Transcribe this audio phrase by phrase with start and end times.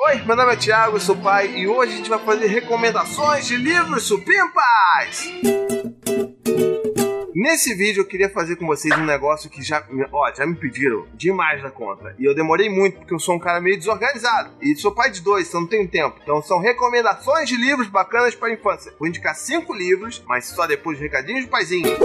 [0.00, 3.48] Oi, meu nome é Thiago, eu sou pai e hoje a gente vai fazer recomendações
[3.48, 5.28] de livros supimpas!
[7.34, 11.04] Nesse vídeo eu queria fazer com vocês um negócio que já, ó, já me pediram
[11.14, 12.14] demais da conta.
[12.16, 14.50] E eu demorei muito porque eu sou um cara meio desorganizado.
[14.62, 16.16] E sou pai de dois, então não tenho tempo.
[16.22, 18.94] Então são recomendações de livros bacanas para a infância.
[18.98, 21.96] Vou indicar cinco livros, mas só depois de recadinhos de paizinho.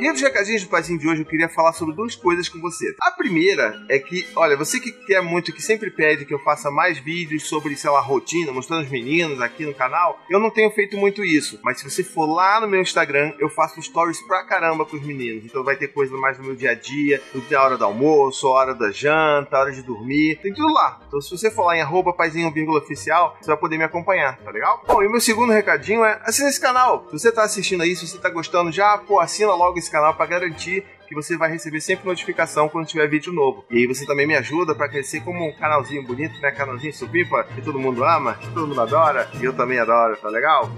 [0.00, 2.94] E nos recadinhos do Paizinho de hoje eu queria falar sobre duas coisas com você.
[3.02, 6.70] A primeira é que, olha, você que quer muito, que sempre pede que eu faça
[6.70, 10.70] mais vídeos sobre, sei lá, rotina, mostrando os meninos aqui no canal, eu não tenho
[10.70, 11.60] feito muito isso.
[11.62, 15.04] Mas se você for lá no meu Instagram, eu faço stories pra caramba com os
[15.04, 15.44] meninos.
[15.44, 18.74] Então vai ter coisa mais do meu dia a dia, da hora do almoço, hora
[18.74, 20.98] da janta, hora de dormir, tem tudo lá.
[21.08, 24.50] Então se você for lá em arroba paizinho oficial, você vai poder me acompanhar, tá
[24.50, 24.82] legal?
[24.86, 27.04] Bom, e meu segundo recadinho é assina esse canal.
[27.10, 30.14] Se você tá assistindo aí, se você tá gostando, já, pô, assina logo esse canal
[30.14, 33.64] para garantir que você vai receber sempre notificação quando tiver vídeo novo.
[33.70, 36.52] E aí você também me ajuda para crescer como um canalzinho bonito, né?
[36.52, 40.28] Canalzinho subipa, que todo mundo ama, que todo mundo adora, e eu também adoro, tá
[40.28, 40.70] legal?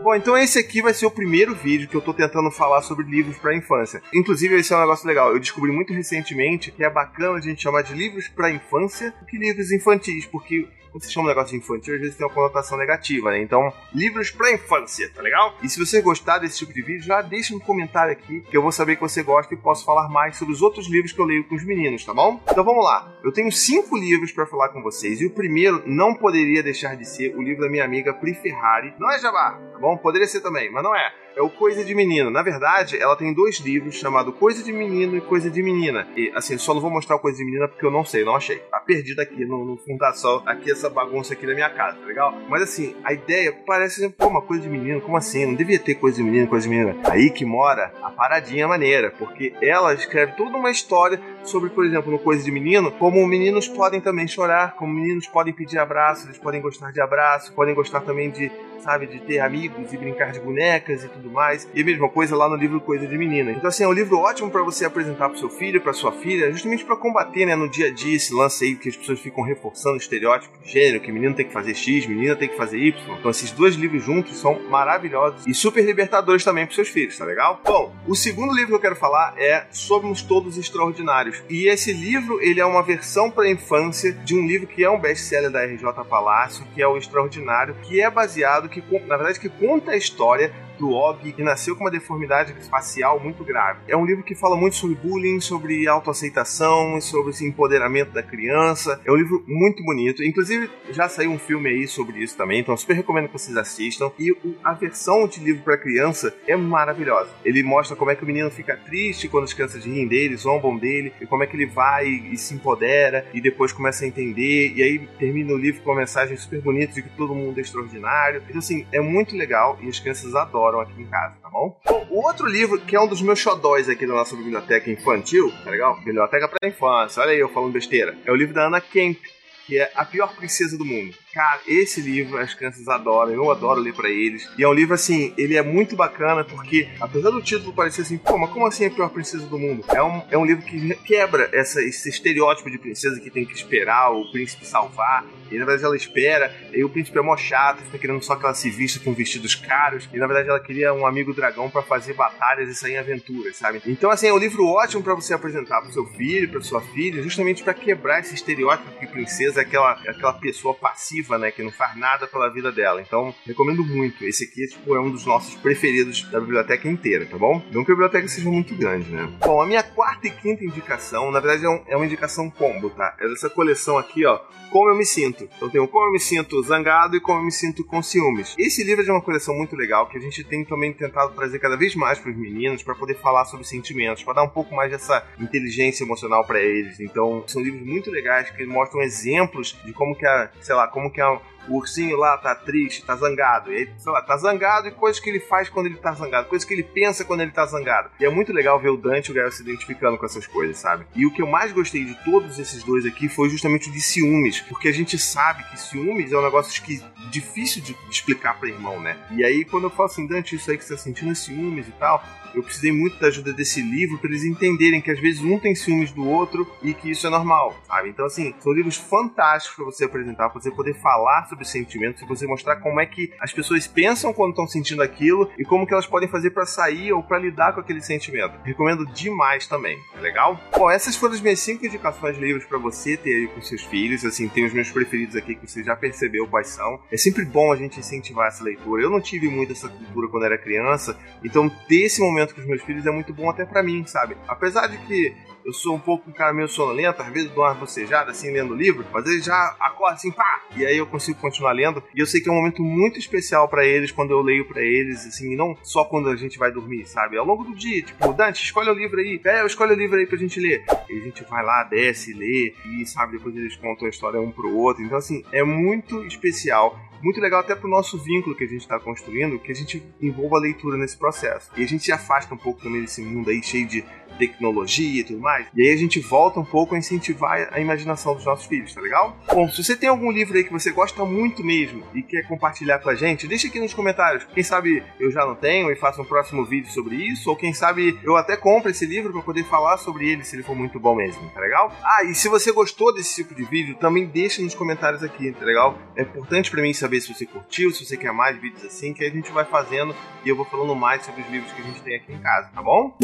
[0.00, 3.04] Bom, então esse aqui vai ser o primeiro vídeo que eu tô tentando falar sobre
[3.04, 4.00] livros para infância.
[4.14, 5.32] Inclusive, esse é um negócio legal.
[5.32, 9.26] Eu descobri muito recentemente que é bacana a gente chamar de livros para infância do
[9.26, 12.78] que livros infantis, porque quando você chama um negócio infantil, às vezes tem uma conotação
[12.78, 13.42] negativa, né?
[13.42, 15.56] Então, livros pra infância, tá legal?
[15.62, 18.62] E se você gostar desse tipo de vídeo, já deixa um comentário aqui, que eu
[18.62, 21.24] vou saber que você gosta e posso falar mais sobre os outros livros que eu
[21.24, 22.40] leio com os meninos, tá bom?
[22.50, 23.12] Então vamos lá.
[23.22, 27.04] Eu tenho cinco livros para falar com vocês, e o primeiro não poderia deixar de
[27.04, 28.94] ser o livro da minha amiga Pri Ferrari.
[28.98, 29.96] Não é Jabá, tá bom?
[29.96, 32.30] Poderia ser também, mas não é é o Coisa de Menino.
[32.30, 36.08] Na verdade, ela tem dois livros chamados Coisa de Menino e Coisa de Menina.
[36.16, 38.34] E assim, só não vou mostrar o Coisa de Menina porque eu não sei, não
[38.34, 38.58] achei.
[38.58, 42.34] Tá perdido aqui no, no fundação, aqui essa bagunça aqui da minha casa, tá legal?
[42.48, 45.46] Mas assim, a ideia parece, pô, uma coisa de menino, como assim?
[45.46, 46.96] Não devia ter coisa de menino, coisa de menina.
[47.08, 52.10] Aí que mora a paradinha maneira, porque ela escreve toda uma história sobre, por exemplo,
[52.10, 56.36] no Coisa de Menino, como meninos podem também chorar, como meninos podem pedir abraço, eles
[56.36, 59.06] podem gostar de abraço, podem gostar também de sabe?
[59.06, 61.68] De ter amigos e brincar de bonecas e tudo mais.
[61.74, 63.52] E a mesma coisa lá no livro Coisa de Menina.
[63.52, 66.50] Então, assim, é um livro ótimo para você apresentar pro seu filho, para sua filha,
[66.50, 69.42] justamente para combater, né, no dia a dia esse lance aí que as pessoas ficam
[69.42, 72.78] reforçando o estereótipo de gênero, que menino tem que fazer X, menina tem que fazer
[72.78, 73.18] Y.
[73.18, 77.24] Então, esses dois livros juntos são maravilhosos e super libertadores também pros seus filhos, tá
[77.24, 77.60] legal?
[77.64, 81.42] Bom, o segundo livro que eu quero falar é Somos Todos Extraordinários.
[81.48, 84.98] E esse livro, ele é uma versão para infância de um livro que é um
[84.98, 89.48] best-seller da RJ Palácio, que é o Extraordinário, que é baseado que, na verdade, que
[89.48, 93.80] conta a história do Og, que nasceu com uma deformidade facial muito grave.
[93.88, 99.00] É um livro que fala muito sobre bullying, sobre autoaceitação, sobre esse empoderamento da criança.
[99.04, 100.22] É um livro muito bonito.
[100.22, 104.10] Inclusive, já saiu um filme aí sobre isso também, então super recomendo que vocês assistam.
[104.18, 107.30] E a versão de livro para criança é maravilhosa.
[107.44, 110.76] Ele mostra como é que o menino fica triste quando as crianças riem dele, zombam
[110.76, 114.72] dele, e como é que ele vai e se empodera, e depois começa a entender,
[114.74, 117.60] e aí termina o livro com uma mensagem super bonita de que todo mundo é
[117.60, 118.42] extraordinário.
[118.48, 121.76] Então, assim, é muito legal e as crianças adoram adoram aqui em casa, tá bom?
[121.84, 122.06] bom?
[122.10, 125.70] O outro livro, que é um dos meus xodóis aqui da nossa biblioteca infantil, tá
[125.70, 125.96] legal?
[126.00, 128.16] Biblioteca pra infância, olha aí eu falando besteira.
[128.24, 129.18] É o livro da Ana Kemp,
[129.66, 131.14] que é A Pior Princesa do Mundo.
[131.32, 134.48] Cara, esse livro as crianças adoram, eu adoro ler para eles.
[134.56, 138.16] E é um livro assim, ele é muito bacana porque, apesar do título parecer assim,
[138.16, 139.84] pô, mas como assim a pior princesa do mundo?
[139.88, 143.54] É um, é um livro que quebra essa, esse estereótipo de princesa que tem que
[143.54, 145.24] esperar o príncipe salvar.
[145.50, 148.44] E na verdade ela espera, e o príncipe é mó chato, fica querendo só que
[148.44, 150.08] ela se vista com vestidos caros.
[150.12, 153.56] E na verdade ela queria um amigo dragão para fazer batalhas e sair em aventuras,
[153.56, 153.82] sabe?
[153.86, 157.22] Então, assim, é um livro ótimo para você apresentar pro seu filho, pra sua filha,
[157.22, 161.50] justamente para quebrar esse estereótipo que princesa é aquela, aquela pessoa passiva né?
[161.50, 163.00] Que não faz nada pela vida dela.
[163.00, 164.24] Então, recomendo muito.
[164.24, 167.62] Esse aqui, tipo, é um dos nossos preferidos da biblioteca inteira, tá bom?
[167.72, 169.28] Não que a biblioteca seja muito grande, né?
[169.40, 172.90] Bom, a minha quarta e quinta indicação, na verdade, é, um, é uma indicação combo,
[172.90, 173.16] tá?
[173.18, 174.38] É dessa coleção aqui, ó.
[174.70, 175.48] Como eu me sinto.
[175.56, 178.54] Então, tenho como eu me sinto zangado e como eu me sinto com ciúmes.
[178.58, 181.58] Esse livro é de uma coleção muito legal que a gente tem também tentado trazer
[181.58, 184.74] cada vez mais para os meninos para poder falar sobre sentimentos, para dar um pouco
[184.74, 187.00] mais dessa inteligência emocional para eles.
[187.00, 191.07] Então, são livros muito legais que mostram exemplos de como que a, sei lá, como
[191.10, 193.72] que é o ursinho lá tá triste, tá zangado.
[193.72, 196.48] E aí, sei lá, tá zangado e coisas que ele faz quando ele tá zangado,
[196.48, 198.10] coisas que ele pensa quando ele tá zangado.
[198.18, 200.78] E é muito legal ver o Dante e o Gael se identificando com essas coisas,
[200.78, 201.06] sabe?
[201.14, 204.00] E o que eu mais gostei de todos esses dois aqui foi justamente o de
[204.00, 208.68] ciúmes, porque a gente sabe que ciúmes é um negócio que difícil de explicar para
[208.68, 209.18] irmão, né?
[209.30, 211.86] E aí quando eu falo assim, Dante, isso aí que você tá sentindo é ciúmes
[211.88, 212.22] e tal,
[212.54, 215.74] eu precisei muito da ajuda desse livro para eles entenderem que às vezes um tem
[215.74, 218.08] ciúmes do outro e que isso é normal, sabe?
[218.08, 222.26] Então, assim, são livros fantásticos para você apresentar, pra você poder falar sobre sentimentos, se
[222.26, 225.92] você mostrar como é que as pessoas pensam quando estão sentindo aquilo e como que
[225.92, 228.58] elas podem fazer para sair ou para lidar com aquele sentimento.
[228.64, 230.60] Recomendo demais também, tá legal?
[230.76, 233.82] Bom, essas foram as minhas cinco indicações de livros para você ter aí com seus
[233.82, 234.24] filhos.
[234.24, 237.00] Assim, tem os meus preferidos aqui que você já percebeu quais são.
[237.10, 239.02] É sempre bom a gente incentivar essa leitura.
[239.02, 242.66] Eu não tive muito essa cultura quando era criança, então ter esse momento com os
[242.66, 244.36] meus filhos é muito bom até para mim, sabe?
[244.46, 245.34] Apesar de que
[245.68, 248.72] eu sou um pouco um cara meio sonolento, às vezes dou uma bocejada assim lendo
[248.72, 250.62] o livro, mas ele já acorda assim, pá!
[250.74, 252.02] E aí eu consigo continuar lendo.
[252.14, 254.80] E eu sei que é um momento muito especial para eles quando eu leio para
[254.80, 257.36] eles, assim, e não só quando a gente vai dormir, sabe?
[257.36, 260.16] Ao longo do dia, tipo, Dante, escolhe o livro aí, é, eu escolho o livro
[260.16, 260.84] aí pra gente ler.
[261.06, 264.50] E a gente vai lá, desce, lê, e sabe, depois eles contam a história um
[264.50, 265.02] pro outro.
[265.02, 268.98] Então, assim, é muito especial muito legal até pro nosso vínculo que a gente está
[268.98, 271.70] construindo, que a gente envolva a leitura nesse processo.
[271.76, 274.04] E a gente se afasta um pouco também desse mundo aí cheio de
[274.38, 275.66] tecnologia e tudo mais.
[275.74, 279.00] E aí a gente volta um pouco a incentivar a imaginação dos nossos filhos, tá
[279.00, 279.36] legal?
[279.52, 283.00] Bom, se você tem algum livro aí que você gosta muito mesmo e quer compartilhar
[283.00, 284.44] com a gente, deixa aqui nos comentários.
[284.54, 287.72] Quem sabe eu já não tenho e faço um próximo vídeo sobre isso, ou quem
[287.72, 291.00] sabe eu até compro esse livro para poder falar sobre ele se ele for muito
[291.00, 291.92] bom mesmo, tá legal?
[292.02, 295.64] Ah, e se você gostou desse tipo de vídeo, também deixa nos comentários aqui, tá
[295.64, 295.98] legal?
[296.14, 299.14] É importante para mim saber saber se você curtiu, se você quer mais vídeos assim,
[299.14, 300.14] que a gente vai fazendo
[300.44, 302.68] e eu vou falando mais sobre os livros que a gente tem aqui em casa,
[302.74, 303.16] tá bom?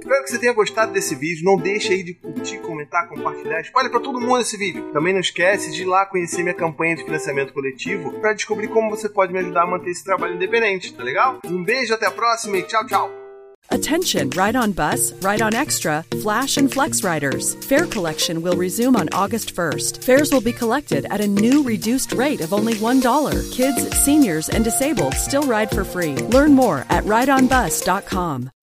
[0.00, 1.44] Espero que você tenha gostado desse vídeo.
[1.44, 3.60] Não deixe aí de curtir, comentar, compartilhar.
[3.60, 4.90] Espalhe para todo mundo esse vídeo.
[4.92, 8.90] Também não esquece de ir lá conhecer minha campanha de financiamento coletivo para descobrir como
[8.90, 11.38] você pode me ajudar a manter esse trabalho independente, tá legal?
[11.44, 13.19] Um beijo, até a próxima e tchau, tchau!
[13.72, 17.54] Attention, Ride on Bus, Ride on Extra, Flash, and Flex riders.
[17.66, 20.02] Fare collection will resume on August 1st.
[20.02, 23.52] Fares will be collected at a new reduced rate of only $1.
[23.52, 26.16] Kids, seniors, and disabled still ride for free.
[26.16, 28.50] Learn more at rideonbus.com.